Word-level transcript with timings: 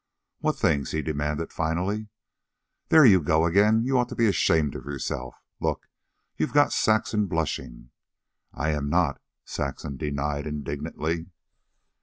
"What 0.39 0.57
things?" 0.57 0.89
he 0.89 1.03
demanded 1.03 1.53
finally. 1.53 2.07
"There 2.89 3.05
you 3.05 3.21
go 3.21 3.45
again! 3.45 3.83
You 3.83 3.99
ought 3.99 4.09
to 4.09 4.15
be 4.15 4.25
ashamed 4.25 4.73
of 4.75 4.85
yourself. 4.85 5.35
Look! 5.59 5.87
You've 6.35 6.53
got 6.53 6.73
Saxon 6.73 7.27
blushing!" 7.27 7.91
"I 8.51 8.71
am 8.71 8.89
not," 8.89 9.21
Saxon 9.45 9.97
denied 9.97 10.47
indignantly. 10.47 11.27